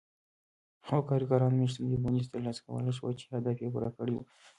هغو 0.87 1.01
کارګرانو 1.09 1.59
میاشتنی 1.59 2.01
بونېس 2.03 2.27
ترلاسه 2.31 2.61
کولای 2.67 2.93
شوای 2.97 3.13
چې 3.19 3.25
هدف 3.33 3.57
یې 3.61 3.71
پوره 3.73 3.89
کړی 3.97 4.11
و 4.13 4.19